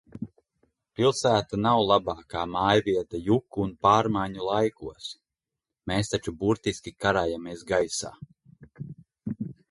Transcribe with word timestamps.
Pilsēta 0.99 1.57
nav 1.65 1.81
labākā 1.89 2.45
mājvieta 2.53 3.19
juku 3.27 3.61
un 3.65 3.73
pārmaiņu 3.87 4.47
laikos. 4.47 5.09
Mēs 5.91 6.09
taču 6.13 6.33
burtiski 6.45 6.95
karājamies 7.05 7.63
gaisā. 7.73 8.11